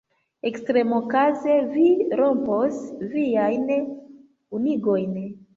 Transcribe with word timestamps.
Ekstremokaze 0.49 1.57
vi 1.75 1.85
rompos 2.21 2.81
viajn 3.13 3.69
ungojn! 4.63 5.17